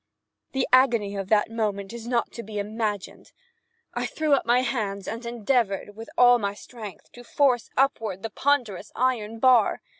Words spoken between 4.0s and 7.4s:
threw up my hands and endeavored, with all my strength, to